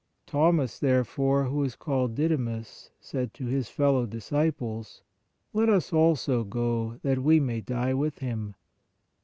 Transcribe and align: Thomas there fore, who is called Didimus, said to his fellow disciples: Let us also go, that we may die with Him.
Thomas 0.25 0.79
there 0.79 1.03
fore, 1.03 1.43
who 1.43 1.61
is 1.63 1.75
called 1.75 2.15
Didimus, 2.15 2.89
said 2.99 3.35
to 3.35 3.45
his 3.45 3.69
fellow 3.69 4.07
disciples: 4.07 5.03
Let 5.53 5.69
us 5.69 5.93
also 5.93 6.43
go, 6.43 6.97
that 7.03 7.21
we 7.21 7.39
may 7.39 7.61
die 7.61 7.93
with 7.93 8.17
Him. 8.17 8.55